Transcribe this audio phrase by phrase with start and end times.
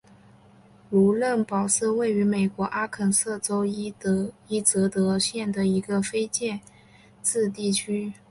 [0.89, 6.59] 卢嫩堡是位于美国阿肯色州伊泽德县的一个非建
[7.21, 8.11] 制地区。